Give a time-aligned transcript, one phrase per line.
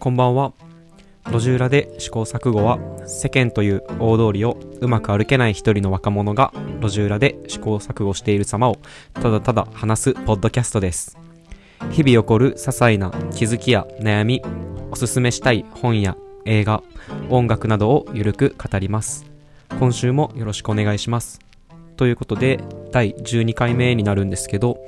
[0.00, 0.52] こんばんは。
[1.26, 8.78] 路地裏で試行錯誤は世間という大通りをうまく歩けない一人の若者が路地裏で試行錯誤している様を
[9.14, 11.18] ただただ話すポッドキャストです。
[11.90, 14.40] 日々起こる些細な気づきや悩み、
[14.92, 16.84] おすすめしたい本や映画、
[17.28, 19.26] 音楽などをゆるく語ります。
[19.80, 21.40] 今週もよろしくお願いします。
[21.96, 22.60] ということで、
[22.92, 24.78] 第12回目になるんですけど、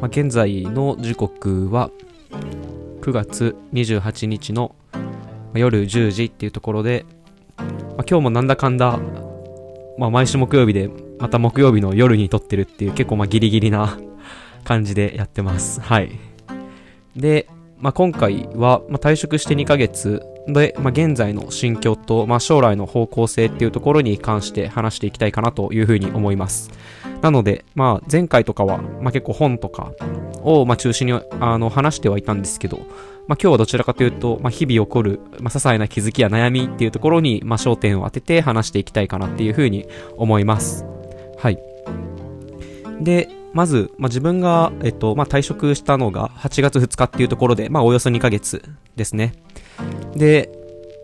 [0.00, 1.92] まあ、現在の時刻は
[3.06, 4.74] 9月28日の
[5.54, 7.06] 夜10時っていうところで、
[7.56, 7.66] まあ、
[7.98, 8.98] 今日もなんだかんだ、
[9.96, 13.96] まあ、毎週木曜日でまた木曜日の夜に撮ってるっていう結構まあギリギリな
[14.64, 15.80] 感じでやってます。
[15.80, 16.10] はい。
[17.14, 17.46] で、
[17.78, 26.72] まあ、今回は、ま、退職して2ヶ月で、まあ、現在の心境と、まあ、将来の方向性っていうところに関して話していきたいかなというふうに思います。
[27.22, 29.92] なので、まあ、前回とかは、まあ、結構本とか
[30.46, 32.86] を、まあ、中心にあの話してはいたんですけど、まあ、
[33.26, 40.84] 今日はどちらかというと、まあ、日々起こる、まあ、些細な気づきや悩みっていうところに、まあ、焦点を当てて話していきたいかなっていうふうに思います。
[41.36, 41.58] はい。
[43.00, 48.62] で、まず、まあ、自分が、えっと、まあ、退職したのが8月2日っていうところで、まあ、およそ2ヶ月
[48.94, 49.32] ですね。
[50.14, 50.52] で、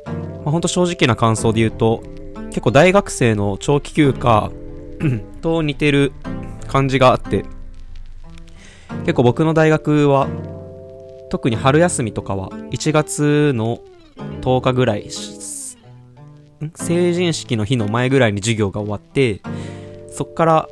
[0.07, 0.13] ま
[0.47, 2.03] あ、ほんと正直な感想で言うと、
[2.51, 4.53] 結構大学生の長期休暇
[5.41, 6.13] と似てる
[6.69, 7.45] 感じがあって、
[9.01, 10.29] 結構僕の大学は、
[11.31, 13.81] 特に春休みとかは1月の
[14.43, 15.09] 10日ぐらい、
[16.75, 19.41] 成人式の日の前ぐらいに授業が終わって、
[20.11, 20.69] そっから、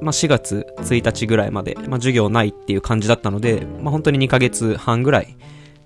[0.00, 5.36] まあ、4月1日ぐらいまで、まあ、授業ないっていう感じだったので、まあ、本当に2ヶ月半ぐらい、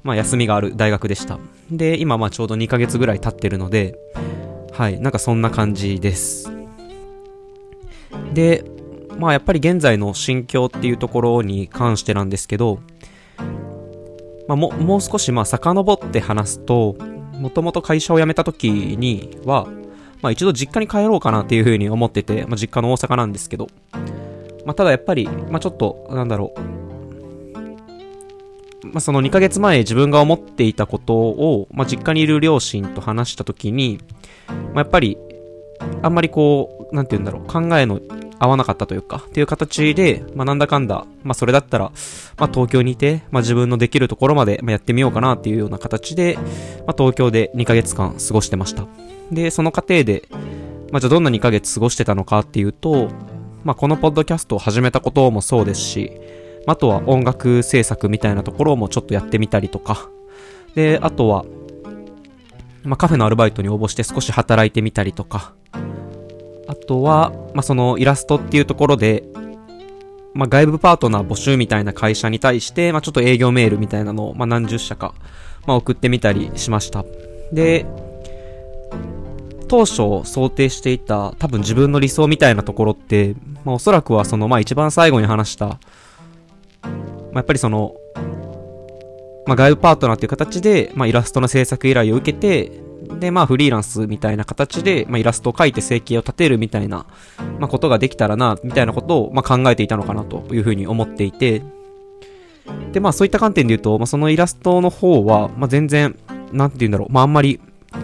[0.03, 1.39] まあ、休みがある大学でした。
[1.71, 3.99] で、今まあちょうど2ヶ月ぐらい経ってるので、
[4.73, 6.51] はい、なんかそんな感じです。
[8.33, 8.65] で、
[9.19, 12.81] まあやっぱり現在の心境っていうところに関してなんですけど、
[14.49, 16.97] まあももう少しまあ遡って話すと、
[17.39, 19.67] もともと会社を辞めた時には、
[20.23, 23.69] まあ一度実家に帰ろうかなっていうふうに思ってて、まあ実家の大阪なんですけど、
[24.65, 26.77] まあただやっぱり、まあちょっと、なんだろう、
[28.93, 33.99] まあ、その2ヶ月前自分が思っていたことを、まあ、実家にいる両親と話した時に、
[34.49, 35.19] まあ、やっぱり
[36.03, 38.01] あんまりこうなんて言うんだろう考えの
[38.39, 41.93] 合わなかったというかっていう形で、まあ、なんだかんだ、まあ、それだったら、
[42.39, 46.37] まあ、東京にいて、まあ、自分のできるところまでまあやってみようかなっていうような形で、
[46.87, 48.87] まあ、東京で2ヶ月間過ごしてました
[49.31, 50.29] でその過程で、
[50.93, 53.09] まあ、じゃあどんな2ヶ月過ごしてたのかっていうと、
[53.65, 56.13] まあ、このポッドキャストを始めたこともそうですし
[56.67, 60.11] あとは音楽制作みたいなところもちょっとやってみたりとか。
[60.75, 61.45] で、あとは、
[62.83, 65.55] まあ、カフェのアルバイトに応募して少し働いてみたりとか。
[66.87, 69.25] とは、まあ、そのイラストっていうところで、
[70.35, 75.15] まあ、外部パートナー募集みたいな会社に対して、まあ、ちょっと営業メールみたいなのを、まあ、何十社か、
[75.67, 77.05] まあ、送ってみたりしました。
[77.53, 77.87] で、
[79.69, 85.79] 当初想定していた多分自分の理想みたいなところって、まあ、おそらくはその、まあ、一番最後に話した、ま
[86.85, 87.95] あ、やっぱりその、
[89.47, 97.07] まあ、外部パートナーという形で、まあ、イラストの制作依頼を受けて、で、まあ、フリーランスみたいな形で、まあ、イラストを描いて生計を立てるみたいな、
[97.59, 101.63] まあ、ことができたらな、みたいなことを、まあ、考えていたのかなというふうに思っていて、
[102.93, 106.19] で、まあ、そういった観点で言うと、まあ、そのイラストの方は、まあ、全然、
[106.53, 107.61] なんて言うんだろう、まあ、あんまり、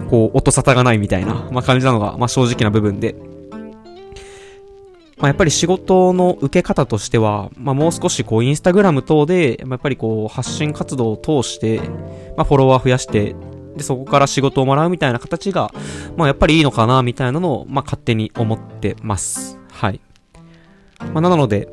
[0.09, 3.15] こう、音沙汰がないみたいな、まあ、感じなのが、まあ、正直な部分で、
[5.23, 11.79] まあ、やっぱり仕事の受け方としては、まあ、もう少しこうインスタグラム等で、まあ、やっぱりこう発信活動を通して、
[12.35, 13.33] まあ、フォロワー増やして、
[13.75, 15.73] で、そこから仕事をもらうみたいな形が、
[16.15, 19.59] まあ、やっぱりいいのかな、みたいなのを、まあ、勝手に思ってます。
[19.71, 19.99] はい。
[21.13, 21.67] まあ、なので、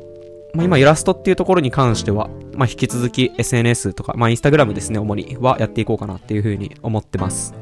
[0.53, 7.53] まあ、今イラストっていうところに関しては、まあ、引き続き SNS とか、まあ、インスタグラムですね、主にはやっていこうかなっていうふうに思ってます。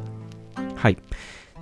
[0.76, 0.98] はい。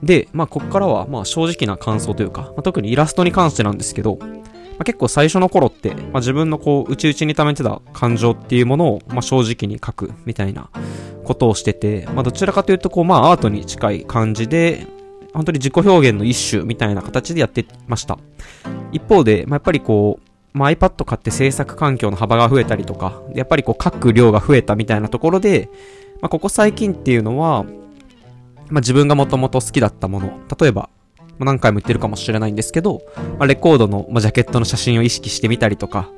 [0.04, 4.20] で、まあ、ここからは、まあ、正直な感想というか、まあ、特にイラストに関してなんですけど、
[4.80, 10.70] あ、結構最初の頃って、まあ、自分のこう、内々に溜めてた感情っていうものを、まあ、正直に書くみたいな
[11.24, 14.88] ことをしてて、まあ、どちらかというと、こう、まあ、アートに近い感じで、
[15.34, 18.18] 本当に自己表現の一種みたいな形でやってました。
[18.92, 25.70] 一方で、まあ、やっぱりこう、まあ、iPad 買って制作環境の幅が増えたりとか、やっぱりこう、書く量が増えたみたいなところで、
[26.22, 27.64] まあ、ここ最近っていうのは、
[28.70, 30.90] まあ、自分がもともと好きだったもの、例えば、
[31.38, 33.02] ま、何回も言ってるかもしれないんですけど、
[33.38, 36.10] まあ、レコードの、まあ、ジャケットの写真を意識してみたりとか、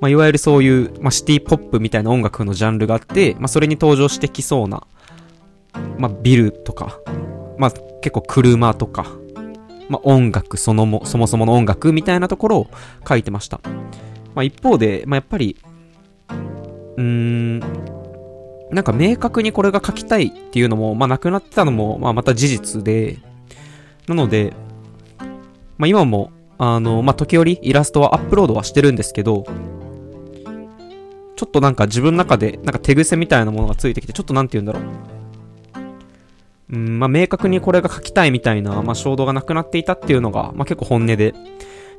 [0.00, 4.86] まあ、いわゆるそういう、まあ、シティポップみたいな音楽のジャンルがあって、まあ、それに登場してきそうな、
[5.98, 7.00] まあ、ビルとか、
[7.58, 7.70] まあ、
[8.00, 9.06] 結構車とか、
[9.88, 12.70] まあ、音楽そのも、そもそもの音楽みたいなところを
[13.08, 13.60] 書いてました。
[14.34, 15.56] まあ、一方で、まあ、やっぱり、
[16.96, 17.60] うーん、
[18.72, 23.18] なんか明確にこれが書きたいっていうのも、まあなくなってたのも、まあまた事実で、
[24.08, 24.52] なので、
[25.78, 29.44] まあ今も、あの、まあ時折イラストはアップロードはしてるんですけど、
[31.36, 34.82] ちょっとなんか自分の中で、なんか手癖みたいなものがついてきて、ちょっとなんて言うんだろう。
[36.70, 41.34] うん、まあ明確にこれが書きたいみたいな、まあ衝動がなくなっていたっていうのが、まあ結構本音で。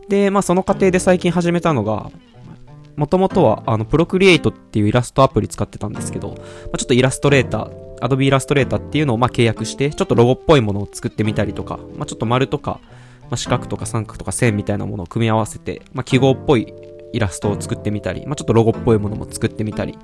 [0.10, 2.10] で、まあその過程で最近始めたのが、
[2.96, 6.36] もともとは、あの、プロクリエイトっていうイラストアプリ使ってたんですけど、ま
[6.74, 12.82] あ、ちょっとイラストレーター、アドビイラストレーターっていうのをま契約して、ちょっとロゴっぽいものを作ってみたりとか、まあ、ちょっと丸とか、
[13.22, 16.74] まあ、四角とか三角とか線みたいなものを組み合わせて、まあ、記号っぽい
[17.14, 19.98] イラストを作ってみたり、まあ、ちょっとロゴっぽいものも作ってみたり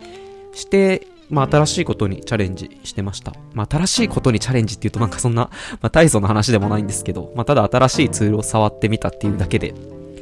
[0.54, 3.34] して、まあ、新しいことにチャレンジしてました。
[3.54, 5.50] まあ、新しいことにチャレンジっていうとなんかそんな、
[5.82, 9.74] まあ、大層な話でもないんですけど、まあ、ただ新しいツールを触ってみたっていうだけで、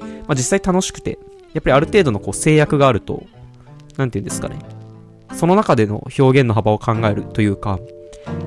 [0.01, 1.19] まあ、実際楽しくて、
[1.53, 3.23] やっぱりある程度のこう制約があると、
[3.97, 4.76] なんて言うんですかね。
[5.37, 7.79] その中での表現の幅を考えるというか、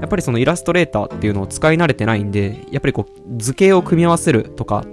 [0.01, 4.85] やっぱりそのイラストレーターっていうのを使い慣れてないんで、やっぱりこう図形を組み合わせるとか、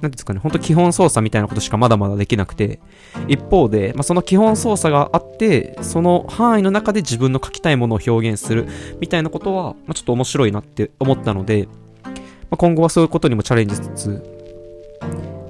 [0.00, 2.78] なんですかね、ほんと基本操作みたいなことしかまだまだできなくて、
[3.26, 8.68] 一方で、まあ、その基本操作があって、その範囲の中で自分の書きたいものを表現する
[9.00, 11.68] みたいなことは、まあ、ちょっと面白いなって思ったので、
[12.04, 12.10] ま
[12.52, 14.42] あ、今後はそういうことにもチャレンジしつつ、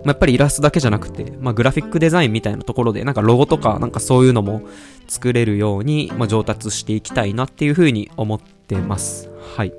[0.04, 4.62] あ、やっぱりイラストだけじゃなくて、まあ、グラフィックデザインみたいなところで、なんかロゴとか、なんかそういうのも
[5.08, 9.30] 作れるように、まあ、上達していきたいなっていうふうに思ってます。
[9.56, 9.72] はい。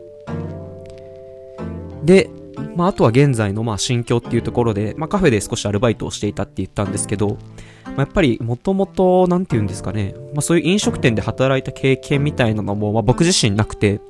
[2.03, 2.29] で、
[2.75, 7.37] まあ、あとは現在のまあ心境っていうところで、まあ、カフェで少しアルバイトをしていたって言ったんですけど、
[7.85, 14.01] まあ、やっぱりもともと、なんて言うんですかね、まあ、そういう飲食店で働いた経験みたいなのも、まあ、僕自身なくて、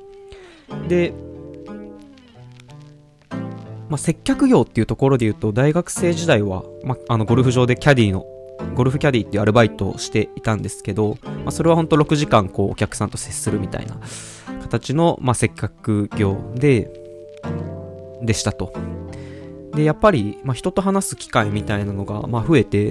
[0.88, 1.12] で、
[3.88, 8.26] まあ、接客業っていうところで言うと、大学生時代は、まあ、あの、ゴルフ場でキャディの、
[8.74, 13.98] ゴルフキャディっていうアルバイトをしていたんですけど、まあ、それは本当6時間、こう、お客さんと接するみたいな
[14.62, 16.90] 形の、まあ、接客業で、
[18.22, 18.72] でしたと。
[19.74, 22.86] で、やっぱり、まあ、人と話す機会みたいなのが、まあ、増えて、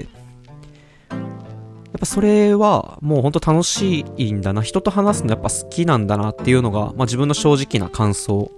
[1.93, 4.61] やっぱそれはもうほんと楽しいんだな。
[4.61, 8.51] 人と話すのやっぱ好きなんだなっていうのが、まあ、自分の正直な感想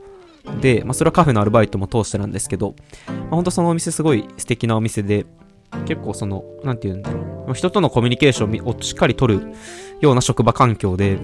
[0.61, 2.75] で、まあ、それはカフェのアルバイトも通してなんですけど、
[3.07, 5.25] まあ、本当そのお店すごい素敵なお店で、
[5.85, 9.53] 結構その、なんて言うんだろう、人とのコミュニケーションをしっかり取る
[10.01, 11.17] ような職場環境で、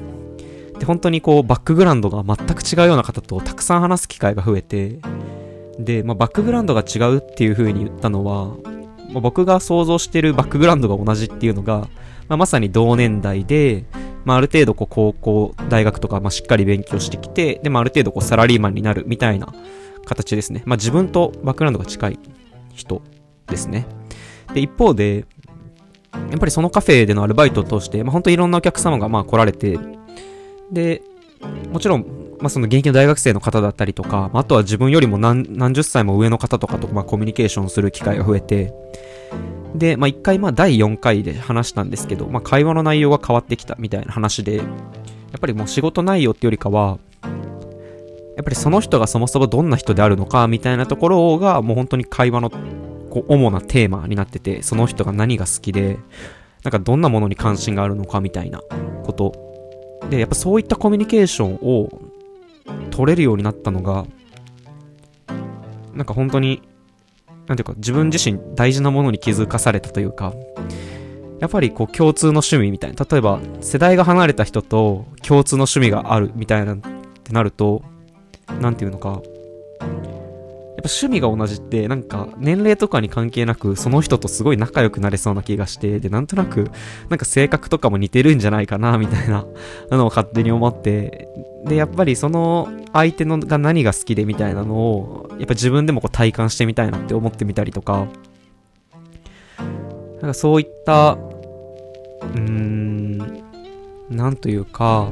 [0.80, 5.00] で、本当にこう、バックグラウンドが全く違うような方とたくさん話す機会が増えて、
[5.80, 8.48] で、まあ、バックグラウンドが違うっていう風に言ったのは、
[9.12, 11.88] まあ、僕が想像してるバックグラウンドが同じっていうのが、
[12.28, 13.86] まあ、まさに同年代で、
[14.26, 19.54] まあ、ある程度こう高校、大学とか、まあ、しっかり勉強してきて、で、まあ、ある程度こうサラリーマンになるみたいな
[20.06, 20.64] 形ですね。
[20.66, 22.20] まあ、自分とバックグラウンドが近い
[22.74, 23.02] 人
[23.48, 23.88] ですね。
[24.54, 25.26] で、一方で、
[26.14, 29.80] やっぱりそのカフェでのアルバイトを通して、まあ、本当いろんなお客様がまあ来られて、
[30.72, 31.02] で、
[31.72, 32.06] もちろん、
[32.40, 38.74] まあ、その現役の大学生の方だったりとか、あとは自分よりも何何十歳も上の方とかとまあコミュニケーションする機会が増えて、
[39.76, 47.00] で、まあ、一回、まあ、第4回で話したんですけど、まあ、会話の内容が変わってきたみたいな話で、やっぱりもう仕事内容ってよりかは、
[48.36, 56.00] やっぱりその人がそもそもどんな人であるのかみたいなところがもう本当に会話のこう主なテーマになってて、その人が何が好きで、
[56.64, 58.62] なんかどんなものに関心があるのかみたいな
[59.04, 59.34] こと。
[60.10, 61.90] で、やっぱそういったコミュニケーションを
[62.90, 64.06] 取れるようになったのが、
[65.94, 66.62] なんか本当に
[67.52, 70.34] なんていうか、自分自身大事なものに気づかされたというか、
[71.42, 77.82] やっぱりこう共通の趣味みたいな、例えば世代が離れた人と共通の趣味があるみたいなってなると、
[78.62, 79.26] なんていうのか、やっぱ
[80.86, 86.72] 趣味が同じって、なんか年齢とかに関係なく、その人とすごい仲良くなれそうな気がして、で、なんとなく、
[87.10, 89.46] なんか性格とかも似てるんじゃないかな、みたいな
[89.92, 91.28] のを勝手に思って、
[91.66, 98.08] で、やっぱりその相手のが何が好きでみたいなのを、やっぱ自分でもこう体感してみたいなって思ってみたりとか、
[100.22, 103.18] なんかそういった、うーん、
[104.10, 105.10] なんというか、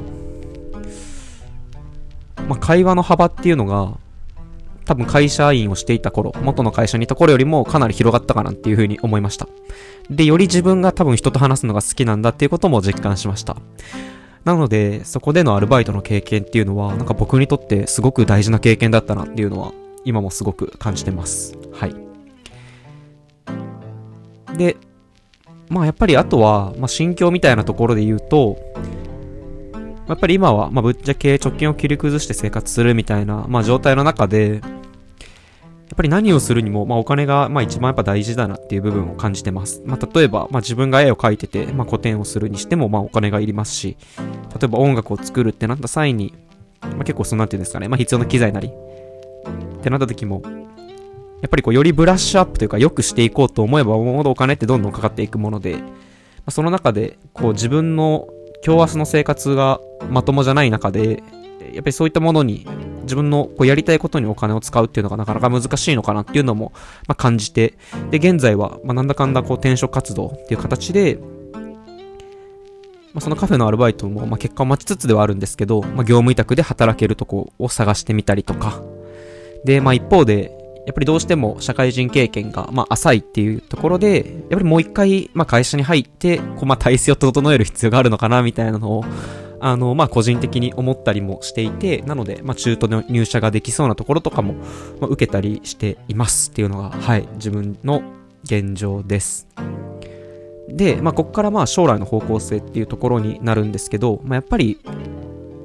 [2.48, 3.98] まあ、会話の幅っていうのが、
[4.84, 9.46] 多分会社員をしていた頃、元の会社にいた頃よりもかなり広がったかなっていう風に思いました。
[10.10, 13.56] で、より自分が多分人と話すのが好きなんだっていうことも実感しました。
[14.44, 19.72] なので、そこでのアルバイトの経験っていうのは、なんか僕にとってすごく大事な経験だったなっていうのは、
[20.04, 21.58] 今もすごく感じてます。
[21.72, 21.94] はい。
[24.56, 24.76] で、
[25.68, 28.56] まあやっぱりあとは、まあ心境みたいなところで言うと、
[30.08, 34.62] やっぱり今は、まあぶっちゃけ貯金を切り崩して生活するみたいな、まあ状態の中で、
[35.90, 39.82] やっぱり何をするにも、まあ、お金が、まあ、一番やっぱ大事だなっていう部分を感じてます。
[39.84, 46.32] まあ、例えば、まあ、自分が絵を描いてて、まあ、個展をするにしても、まあ、お金がいりますし、例えば音楽を作るってなった際に、
[46.80, 50.42] まあ、結構そのなんていうんですかね、まあ、必要な機材なり、ってなった時も、
[51.42, 55.82] やっぱりこう、よりブラッシュアップというか、良くしていこうと思えば思うほどお金ってどんどんかかっていくもので、ま
[56.46, 58.28] あ、その中で、こう、自分の
[58.64, 61.24] 今日明日の生活がまともじゃない中で、
[61.72, 62.64] やっぱりそういったものに
[63.02, 66.72] 自分のこうやりたいことにお金を使うっていうのがなかなか難しいのかなっていうのも、
[67.06, 67.74] ま、感じて、
[68.10, 71.18] で、現在は、ま、なんだかんだこう転職活動っていう形で、
[73.12, 78.80] まあ、そのカフェのアルバイトも、ま、結果を待ちつつではあるんですけど、ま、業務委託で働けるとこを探してみたりとか、
[79.64, 89.04] で、まあ、一方で、やっぱりどうしても社会人経験が、まあ、浅いっていうところで、やっぱりもう一回、まあ、会社に入って、こう、まあ、体制を整える必要があるのかな、みたいなのを、
[89.60, 94.54] あの、まあ、個人的に思ったりもしていて、なので、まあ、中途の入社ができそうなところとかも、
[95.00, 98.02] まあ、受けたりしていますっていうのが、はい、自分の
[98.44, 99.46] 現状です。
[100.68, 104.78] で、まあ、ここからまあ、将来の方向性っていうところになるんですけど、まあ、やっぱり、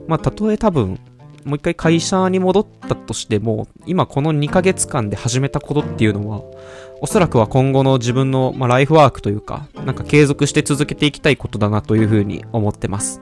[0.08, 1.00] まあ、たとえ多分、
[1.46, 6.42] もう一回会社に戻ったとしても、今この2ヶ月間で始めたことっていうのは、
[7.02, 13.22] おそらくは今後の自分の、まあ、ライフワークというか、なんか継続して続けていきたいことだなというふうに思ってます。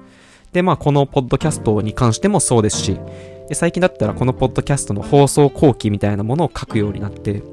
[0.53, 2.99] で、まあ、このポッドキャストに関してもそうですし、
[3.51, 7.43] 最近だったらこのポッドキャストの放送後期みたいなものを書くようになって、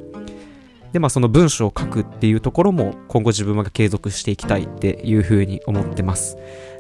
[0.93, 6.37] で、まあ、その文章を書くっていうところも今後自分が継続していきたいっていうふうに思ってます。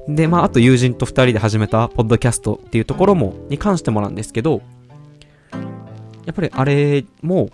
[0.08, 4.62] で、まあ、あと友人と二人で始めたポッドキャストっていうところも、に関してもなんですけど、
[6.26, 7.50] やっぱりあれも、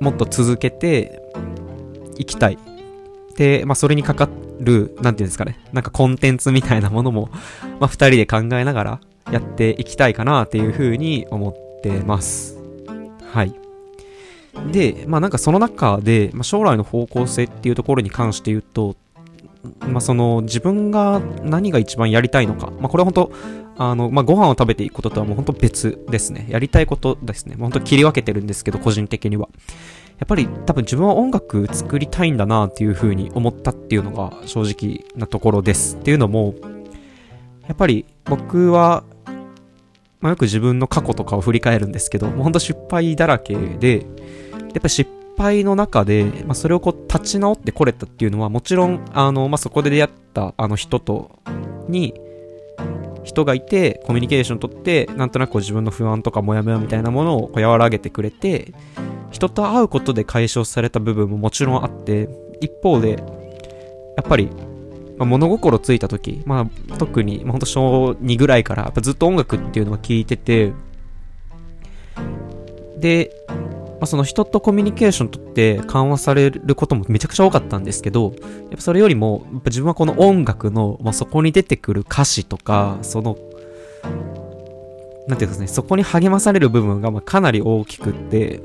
[0.00, 1.22] もっと続けて
[2.18, 2.58] いきたい。
[3.36, 4.28] で、まあ、それにかかっ
[4.60, 7.30] る、なんていうんですかね、なんかコンテンツみたいなものも、
[7.80, 12.58] まあ、二人で考えながらやっていきたいかなっていうふうに思ってます。
[13.32, 13.54] はい。
[14.70, 18.96] で、まあなんかその中で、まあ、将来の方向性っていうところに関して言うと、
[19.80, 23.32] まあその自分が何が一番やりたいのか、まあこれは本当、
[23.76, 26.46] あの、まあご飯を食べていくこととはもう本当別ですね。
[26.48, 27.56] やりたいことですね。
[27.58, 29.48] 本当切り分けてるんですけど、個人的には。
[30.18, 35.96] やっぱり多分自分は音楽作りたいんだなっていうふうに思ったっていうのが正直なところです。
[35.96, 36.54] っていうのも、
[37.66, 39.04] やっぱり僕は、
[40.20, 44.06] まあ、よく自分の過去とかを振り返るんですけど、もうほんと失敗だらけで、
[44.72, 51.38] やっぱ失敗の中で、まあ、それをこう立ち直ってこれたっていうのは、もちろん、あの、まあ、そこで出会ったあの人と、
[51.88, 52.14] に、
[53.24, 58.72] 人がいて、コミュニケーション取って、なんとなく自分の不安とかモヤモヤみたいなものをこう和らげてくれて、
[59.34, 62.28] 人と会うことで解消された部分ももちろんあって、
[62.60, 63.14] 一方で、
[64.16, 64.48] やっぱり、
[65.18, 70.72] まあ、物心ついた時、まあ、特に、まあ、ほんと小2ぐらいから、やっぱずっと音楽っていうのを聞いてて、
[72.96, 73.54] で、ま
[74.02, 83.36] あ、その人とコミュニケーションとって緩和されることもめちゃくちゃ多かったんですけど、やっぱそれよりも、やっぱ自分はこの音楽の、まあ、そこに出てくる歌詞とか、その、
[85.26, 88.60] なんていうんですね、そこに励まされる部分がまかなり大きくって、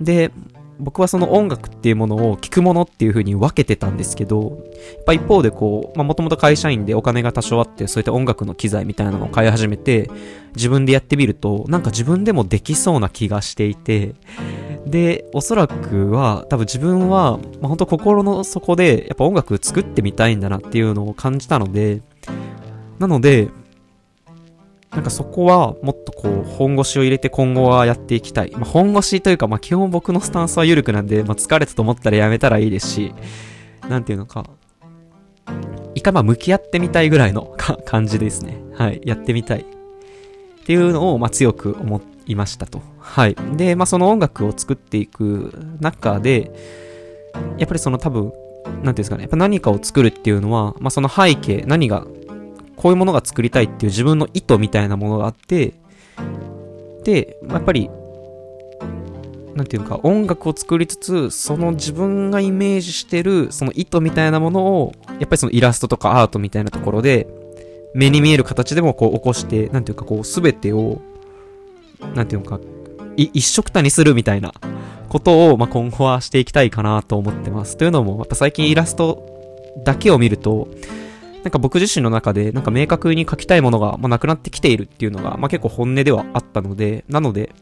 [0.00, 0.30] で、
[0.80, 4.62] 僕はその音楽っていうものを聴くものっていう風に分けてたんですけど、
[4.96, 10.10] やっぱ一方でこう、まあもともと会社員でお金が多少あって、そういった音楽の機材みたいなのを買い始めて、
[10.56, 14.14] 自分でやってみると、なんか自分でもできそうな気がしていて、
[14.86, 22.00] で、おそらくは、多分自分は、まあ本当心の底で、やっぱ音楽作ってみたいんだなっていうのを感じたので、
[22.98, 23.48] なので、
[24.90, 28.50] なんかそこはもっとこう本腰を入れて今後はやっていきたい。
[28.52, 33.14] まあ、本腰というか、まあ、基本僕のスタンスは緩くなんで、まあ、疲れたと思ったらやめたらいいですし、
[33.88, 34.44] なんていうのか、
[35.94, 37.56] いかま向き合ってみたいぐらいの
[37.86, 38.60] 感じですね。
[38.74, 39.00] はい。
[39.04, 39.60] やってみたい。
[39.60, 42.82] っていうのを、まあ、強く思いましたと。
[42.98, 43.36] はい。
[43.56, 46.50] で、まあ、その音楽を作っていく中で、
[47.58, 48.32] やっぱりその多分、
[48.64, 52.06] なんていうんですかね、やっぱ何かを作るっていうのは、まあ、その背景、何が
[52.80, 55.74] こういうものが作りたいっていう自分の意図みたいなものがあって、
[57.04, 57.90] で、やっぱり、
[59.54, 67.28] なんていうか、音楽を作りつつ、その自分がイメージしてる、その意図みたいなものを、やっぱりそのイラストとかアートみたいなところで、
[67.92, 71.02] 目に見える形でもこう起こして、なんていうかこう、すべてを、
[72.14, 72.60] なんていうか、
[73.14, 74.54] 一色たにするみたいな
[75.10, 77.76] ことを、まあ、今後はしていきたいかなと思ってます。
[77.76, 79.22] というのも、やっぱ最近イラスト
[79.84, 80.68] だけを見ると、
[81.42, 87.54] なんか僕自身の中で、なんか明確に書きたいものが、まあ、なくなってきているっていうのが、まあ、結構本音ではあったので、なので、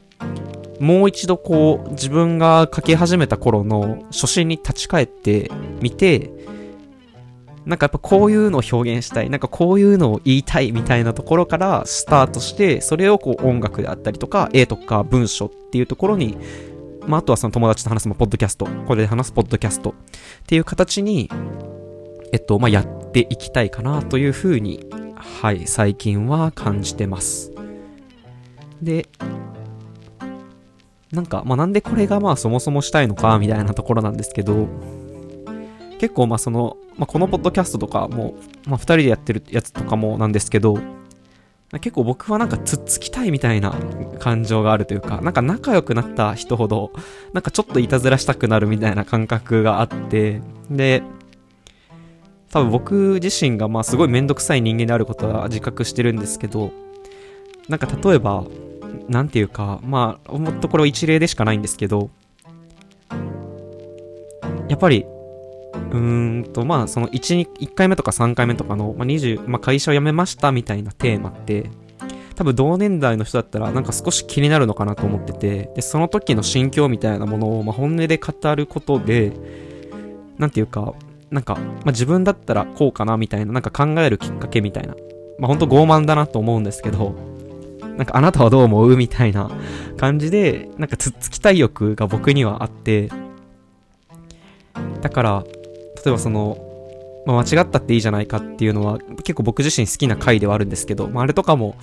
[0.80, 6.30] もう一度こう、自分が書き始めた頃の初心に立ち返ってみて、
[7.66, 16.38] なんかやっぱこういうのを表現したい、なんかこういうのを言いたいみたいなところからスタートして、それをこう音楽であったりとか、絵とか文章っていうところに、
[17.06, 19.94] まあ、あとはその友達と話すもポッドキャスト、これで話すポッドキャストっ
[20.46, 21.30] ていう形に、
[22.32, 27.52] えっと、まあ、やっていきたいかなというふうに、はい、最近は感じてます。
[28.82, 29.08] で、
[31.12, 34.68] なんか、まあ、なんでこれがまあそもそもしたいのかみたいなところなんですけど、
[35.98, 38.34] 結構まあその、まあ、このポッドキャストとかも、
[38.66, 40.78] まあ、2人でやってるやつとかもなんですけど、
[41.80, 43.74] 結構僕はなんかつっつきたいみたいな
[44.18, 46.92] 感情があるというか、なんか仲良くなった人ほど、
[47.34, 51.02] なんかちょっといたずらしたくなるみたいな感覚があって、で、
[52.50, 56.72] 多分僕自身がまあすごいめんどくさい人間であることは自覚してるんですけど、
[57.68, 58.44] なんか例えば、
[59.08, 62.10] なんていうか、まあ、もっとこれは一例でしかないんですけど、
[64.68, 65.04] やっぱり
[65.74, 71.70] うーんと、まあ、その1、1回目とか3回目とかの、まあ、20、まあ、会社を辞めましたみたいなテーマって、
[72.34, 79.32] 多分同年代の人だったらなんか少し気になるのかなと思ってて、で、その時の心境みたいなものを、まあ、本音で語ることで、
[80.38, 80.94] なんていうか、
[81.30, 84.94] なんか、まあ、自分だったらこうかなみたいな、なんか考えるきっかけみたいな。
[85.38, 87.14] まあ、ほんと傲慢だなと思うんですけど、
[87.96, 89.50] なんかあなたはどう思うみたいな
[89.96, 93.10] 感じで、なんかつっつきたい欲が僕にはあって、
[95.00, 95.44] だから、
[95.96, 96.64] 例えばその、
[97.26, 101.76] まあ、間違ったっていいじゃないかっていうのは結構僕自身好きな回ではあるんですけど、まあ、あれとかも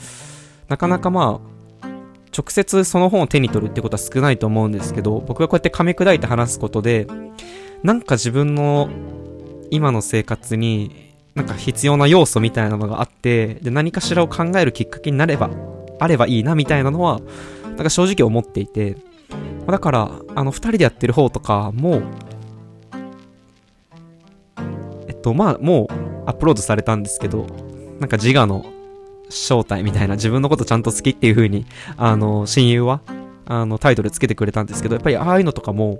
[0.69, 1.39] なかなかま
[1.83, 1.87] あ
[2.35, 7.07] 直接その本を手に取るってことは少ないと思うんですけど僕がこうやって噛み砕いて話すことで
[7.83, 8.89] なんか自分の
[9.71, 15.49] 今の生活になんか必要な要素みたいなのがあってで何かしらを考えるきっかけになれば
[15.99, 17.19] あればいいなみたいなのは
[17.65, 18.97] なんか正直思っていて。
[19.67, 22.03] だからあの2人でやってる方とかも
[25.07, 25.93] えっと、まあ、もう
[26.25, 27.47] アップロードされたんですけど、
[27.99, 28.65] なんか自我の
[29.29, 31.65] 正体みたいな、自分のことちゃんと好きっていう風に、
[31.97, 33.01] あの、親友は、
[33.45, 35.99] あの、タイトルつけてくれたんですけど、やっぱりああいうのとかも、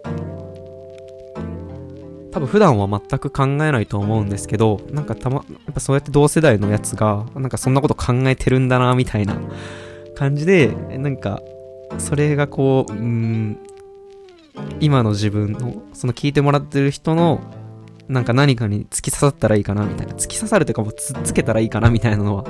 [2.36, 9.40] 多分普段は全く考えないと思うんですけど、なんかたま、やっぱそうやって同世代のやつが、なんかそんなこと考えてるんだな、みたいな
[10.16, 10.68] 感じで、
[10.98, 11.42] なんか、
[11.98, 13.58] それがこう、うん、
[14.82, 17.40] 今の自分の、その聞いてもらってる人の
[18.10, 22.44] なんか何かに突き刺さったらいいかなみたいな、突き刺さるというかもうつっつけたらいいかなみたいなのは、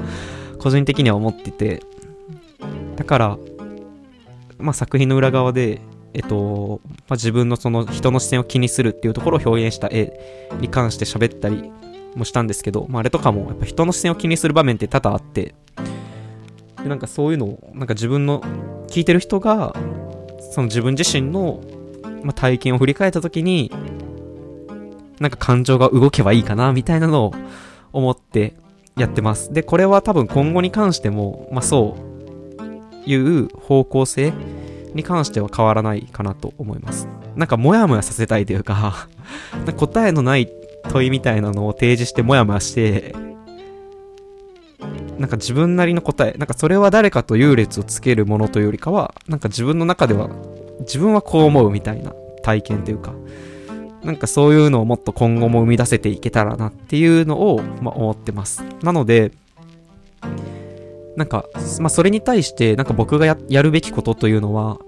[0.58, 1.84] 個人的には思ってて、
[2.96, 3.38] だから、
[4.58, 5.80] まあ作品の裏側で、
[6.16, 10.18] えっと、まあ、自分のその人の視線を気にするっていうところを表現した絵
[10.62, 11.70] に関して喋ったり
[12.16, 15.56] もしたんですけど、まあ、あれとかもやっぱ人の視線を気にする場面って多々あって、
[16.82, 18.42] でなんかそういうのを、なんか自分の
[18.88, 19.76] 聞いてる人が、
[20.52, 21.62] その自分自身の、
[22.24, 23.70] ま、体験を振り返った時に、
[25.20, 27.34] なんか感情が動けばいいかな、みたいなのを
[27.92, 28.56] 思って
[28.96, 29.52] やってます。
[29.52, 31.98] で、これは多分今後に関しても、まあそ
[32.58, 34.32] ういう方向性
[34.96, 37.08] に関しては変わらないかなと思います。
[37.36, 39.08] なんかモヤモヤさせたいという か
[39.76, 40.50] 答えのない
[40.90, 43.14] 問いみたいなのを提示してモヤモヤして、
[45.20, 50.30] なんか自分なりの答え、なんかそれは誰かと優劣をつけるものというよりかは、なんか自分の中では、
[50.80, 53.14] 自分はこう思うみたいな体験というか、
[54.04, 58.64] なんかそういうのをもっと今後も生み出せていけたらなっていうのを、まあ、思ってます。
[58.84, 59.32] なので、
[61.16, 61.46] なんか、
[61.80, 64.80] まあ、それに対して、なんか僕がやるべきことというのは、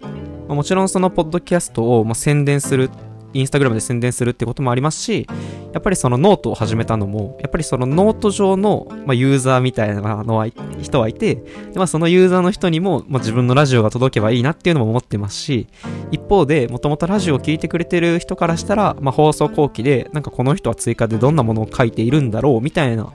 [0.00, 2.90] まあ、もちろんそのポッドキャストを、ま宣伝する
[3.34, 5.26] インスタグラムで宣伝するってこともありますし、
[5.72, 10.46] やっぱりそのノートを始めたのも、やっぱりそのノート上の、ま、ユーザーみたいなのは、
[10.80, 11.42] 人はいて、
[11.74, 15.66] まあ、そのユーザーの人にも、ま、自分のラジオが届けばいいなっていうのも思ってますし、
[16.12, 23.12] 一方で、もともとラジオを聴いてくれてる人からしたら、まあ、放送後記で、なんかこの人は追加でどんなものを書いているんだろうみたいな、ま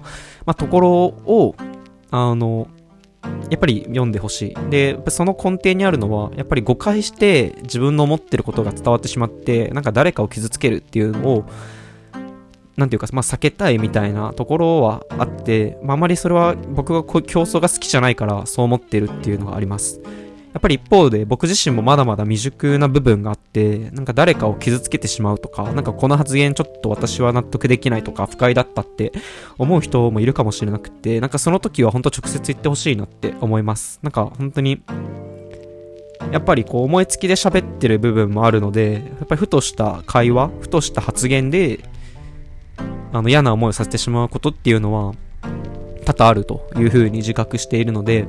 [0.47, 1.55] あ、ところを、
[2.11, 2.67] あの、
[3.49, 4.69] やっぱり読んでほしい。
[4.69, 11.45] で、その根底にあるのは、やっぱり誤解して自分の思ってることが伝わってしまって、なんか誰かを傷つけるっていうのを、
[12.77, 20.01] なんていうか、まあ、避けたいみたいなところはあって、まあ、あまりそれは僕が競争が好きじゃないからそう思ってるっていうのがあります。
[20.53, 29.13] やっぱり一方で僕自身もまだまだ未熟な部分があって、なんか誰かを傷つけてしまうとか、なんかこの発言ちょっと私は納得できないとか不快だったって
[29.57, 33.99] 思う人もいるかもしれなくて、なんかその時は本当直接言ってほしいなって思います。
[34.03, 34.81] なんか本当に、
[36.31, 41.79] やっぱりこう思いつきで喋ってる部分もあるので、やっぱりふとした会話、ふとした発言で、
[43.13, 45.13] あの嫌な思いをさせてしまうことっていうのは
[46.05, 48.25] 多々あるというふうに自覚しているので、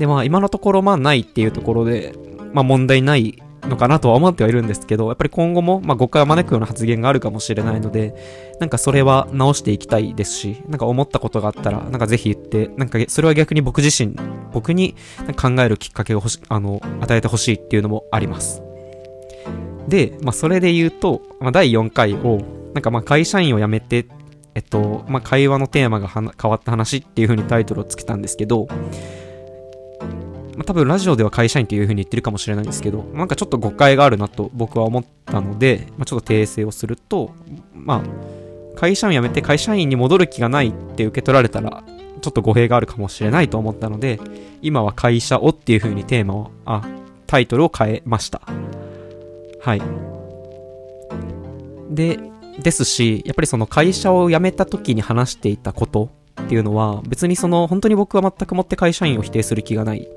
[0.00, 2.14] で、まあ今のところまあないっていうところで、
[2.54, 8.14] まあ問題ないのかなとは思ってはいるんですけど、やっぱり今後も、まあ、誤解を招くような発言があるかもしれないので、
[8.60, 14.16] なんかそれは直していきたいですし、なんか思ったことがあったら、なんかぜひ言って、なんかそれは逆に僕自身、
[14.54, 14.94] 僕に
[15.38, 18.62] 考えるきっかけをしあの与えてほしいっていうのもあります。
[19.86, 22.40] で、まあ、それで言うと、まあ、第4回を、
[22.72, 24.06] なんかまあ会社員を辞めて、
[24.54, 28.66] えっと、まあ、会話のテーマが変わった話っていう風にタイトルをつけたんですけど、
[30.60, 37.32] まあ、多分ラジオでは会社員っていう風に言ってるかもしれないんですけど、なんかちょっと誤解があるなと僕は思ったので、まあ、ちょっと訂正をすると、
[37.72, 41.82] まあ、会社員辞めて会社員に戻る気がないって受け取られたら、
[42.20, 44.20] ちょっと語弊があるかもしれないと思ったので、
[44.60, 46.86] 今は会社をっていう風にテーマを、あ、
[47.26, 48.42] タイトルを変えました。
[49.60, 49.82] はい。
[51.88, 52.18] で、
[52.62, 56.10] ですし、やっぱりその会社を辞めた時に話していたこと
[56.44, 60.08] っていうのは、別にその本当に僕は全くもって会社員を否定する気がない。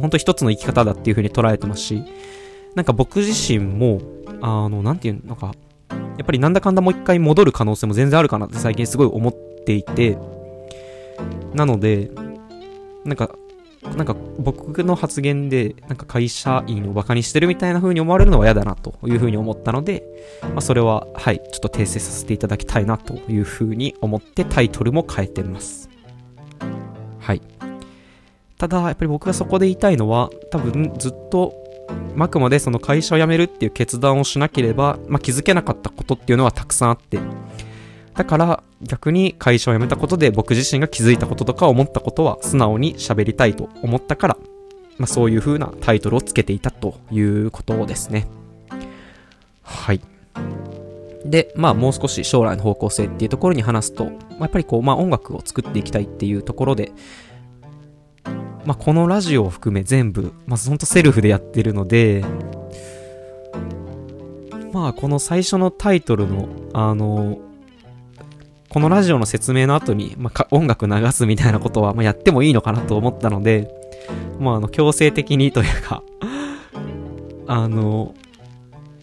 [0.00, 2.04] 本当一つの生き方だっていう風に捉えてますし、
[2.74, 4.00] なんか僕自身も、
[4.40, 5.52] あの、なんていうのか、
[5.90, 9.32] やっぱりなんだかんだもう一回戻る可能性も全然あるかなって最近すごい思っ
[9.64, 10.18] ていて、
[11.54, 12.10] なので、
[13.04, 13.34] なんか、
[13.82, 20.04] なんか僕の発言で、なんか会社員をバカにしてるみたいな風に思われるのは嫌だなという風に思ったので、
[20.42, 25.88] まあ、それは、はい、ちょっと訂正させていただきたいなという風に思ってタイトルも変えてます。
[27.20, 27.42] はい。
[28.58, 31.54] ただ、やっぱり僕がそこで言いたいのは、多分ずっと、
[32.18, 37.20] あくまでその会社を辞めるっていう決断をしなければ、まあ、気づけなかったことっていうのはたくさんあって、
[38.18, 44.36] だから逆に会社を辞めたことで僕自身が気づいたこととか思ったことは素直に喋りたいと思ったから、
[44.98, 48.26] まあ、そういう風なタイトルをつけていたということですね。
[49.62, 50.00] はい。
[51.24, 56.90] で、まあもう少し将来の方向性っていうところに話すと、やっぱりこう、まあ音楽を作っていきたいっていうところで、
[58.64, 62.24] まあこのラジオを含め全部、まあほんとセルフでやってるので、
[64.72, 67.38] まあこの最初のタイトルの、あの、
[68.70, 73.70] このラジオの説明の後に、まあ、音楽流すみたいなことは、まあ、やってもいいのかなと思ったので、
[74.38, 76.02] まあ、あの、強制的にというか
[77.46, 78.14] あの、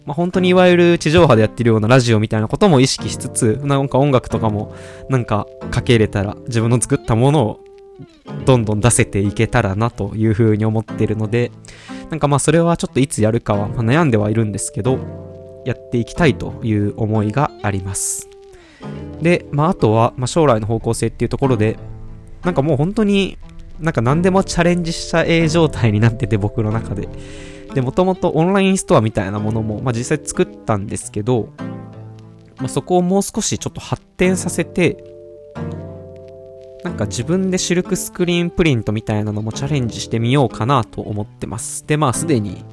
[0.04, 4.72] まあ、本当にいわゆる地上波でやってるようなラジオみたいなことも意識しつつ、なんか音楽とかも、
[5.08, 7.60] なんかかけれたら、自分の作ったものを
[8.44, 11.50] どんどん出せていけたらなというふうに思ってるので、
[12.10, 14.98] なんかまあそれはちょっといつやるかは悩んではいるんですけど、
[15.64, 18.28] やっていきたいという思いがあります。
[19.20, 21.78] で、まあ、あとは、まあ、将来の方向性っていうところで、
[22.44, 23.38] なんかもう本当に
[23.80, 27.08] なんか何でもチャレンジしたえ状態になってて僕の中で。
[27.74, 31.50] で、もともとオンラインストアみたいなものも、まあ、実際作ったんですけど、
[32.58, 35.04] まあ、そこをもう少しちょっと発展させて、
[36.84, 41.86] なんか自分でシルクスクリーンプリントみたいなのもチャレンジしてみようかなと思ってます。
[41.86, 42.64] で、まあすでに、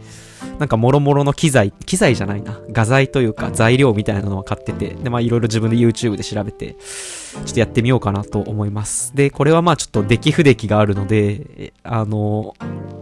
[0.59, 9.15] なんか諸々の機材、機材じゃないな、画材というか材料みたいなのは買ってて、で、まあいろいろ自分で YouTube で調べて、ちょっとやってみようかなと思います。
[9.15, 12.55] で、これはまあちょっと出来不出来があるので、あの、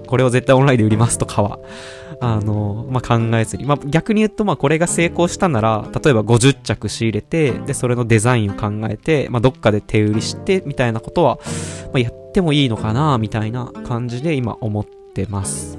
[0.08, 1.60] これを絶対オンラインで売りますとかは、
[2.22, 3.66] あの、まあ、考えずに。
[3.66, 11.40] まあ、逆に言うと、まあ、これが成功したなら、例えば50着仕入れて、で、それのデザインを考えて、まあ、どっかで手売りして、みたいなことは、
[11.86, 15.71] まあ、やってもいいのかな、みたいな感じで今思ってます。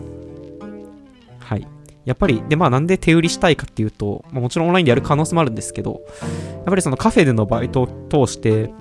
[1.45, 1.67] はい。
[2.05, 6.03] やっぱり、で、まあなんで手売りしたいかっていうと、まあ、もちろんオンラインでやる可能性もあるんですけど、
[6.57, 8.73] やっぱりそのカフェでのバイトを通して、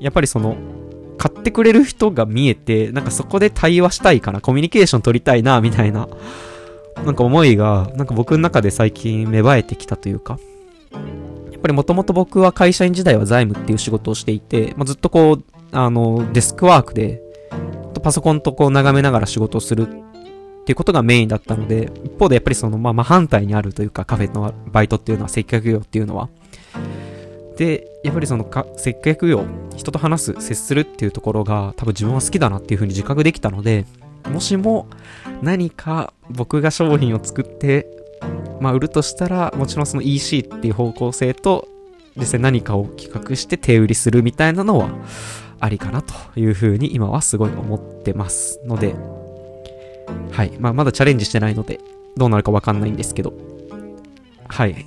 [0.00, 0.56] やっぱりその、
[1.18, 6.08] 買ってくれる人が見えて、なんかそこで対話したいかな、コミュニケーション取りたいな、みたいな、
[7.04, 10.38] なんか思いが、なんか僕の中で最近芽生えてきたというか、
[11.52, 17.22] やっぱりもともと僕は会社員時代は財務っていう仕事をしていて、まあ、ずっとこう、あの、デスクワークで、
[18.02, 19.88] パソコンとこう眺めながら仕事をする
[20.62, 26.28] っていうことがメインだったので、一方でやっぱりその、まあ、真反対にあるというか、カフェのバイトっていうのは、接客業っていうのは。
[27.56, 29.44] で、やっぱりそのか、接客業、
[29.76, 33.86] 人と話す、接するっていうところが、多分自分は好きだなっていうふうに自覚できたので、
[34.30, 34.86] もしも
[35.42, 37.88] 何か僕が商品を作って、
[38.60, 41.66] まあ、売るとしたら、もちろんその EC っていう方向性と、
[42.16, 44.90] 実際何かを企画して手売りするみたいなのは、
[45.58, 48.94] ありかなというふうに今はすごい思ってますので、
[50.30, 50.52] はい。
[50.58, 51.80] まあ、まだチャレンジしてないので、
[52.16, 53.32] どうなるかわかんないんですけど、
[54.48, 54.86] はい。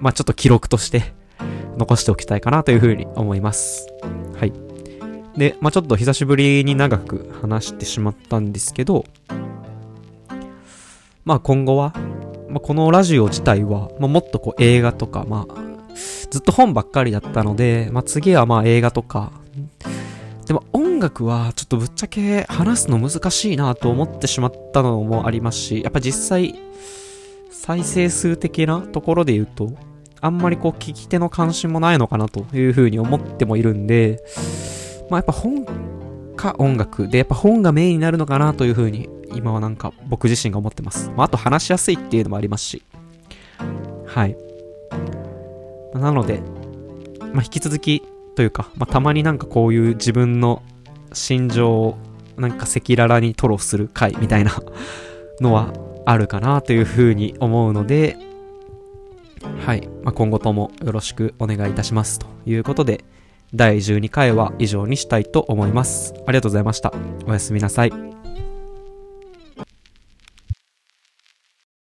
[0.00, 1.14] まあ、ちょっと記録として
[1.76, 3.86] 残しておきたいかなというふうに思います。
[4.34, 4.52] はい。
[5.36, 9.04] で、まあ、ちょっと久しぶりに長く話してしまったんですけど、
[11.24, 11.94] まあ、今後は、
[12.48, 15.54] まあ、このラジオ自体は、まあ、もっとこう映画とか、まあ、
[16.30, 19.32] ずっと本ばっかりだったので、まあ、次はまあ映画とか、
[20.46, 26.54] でも音楽はちょっとぶっちゃけ話すの難しいなと思ってしまったのもありますし、やっぱ実際、
[27.50, 29.72] 再生数的なところで言うと、
[30.20, 34.22] あんまりこう聞き手の関心もないのかなというふうに思ってもいるんで、
[35.10, 35.64] まあやっぱ本
[36.36, 41.10] か音楽で、やっぱ本がメインになるのかなというふうに、今はなんか僕自身が思ってます。
[41.16, 42.82] まああと話しやすいっていうのもありますし。
[44.06, 44.36] はい。
[45.94, 46.40] なので、
[47.32, 48.02] まあ引き続き
[48.34, 50.62] というか、まあたまになんかこういう自分の
[51.12, 51.98] 心情を
[52.36, 54.52] なんか赤裸々に吐露する回みたいな
[55.40, 55.72] のは
[56.06, 58.16] あるかなというふうに思うので、
[59.64, 59.88] はい。
[60.02, 62.18] まあ、今後ともよろしくお願いいたします。
[62.18, 63.04] ということで、
[63.54, 66.14] 第12回は以上にしたいと思います。
[66.26, 66.92] ありがとうございました。
[67.26, 68.11] おやすみなさい。